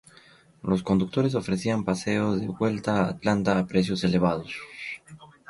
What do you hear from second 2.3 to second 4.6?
de vuelta a Atlanta a precios elevados.